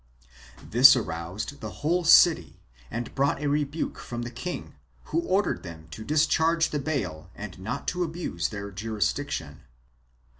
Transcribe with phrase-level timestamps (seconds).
[0.63, 2.59] This aroused the whole city
[2.89, 7.59] and brought a rebuke from the king, who ordered them to discharge the bail and
[7.59, 9.61] not to abuse their jurisdiction.